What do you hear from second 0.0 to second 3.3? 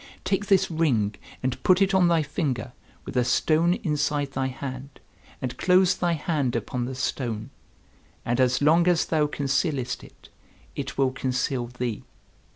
Take this ring and put it on thy finger, with the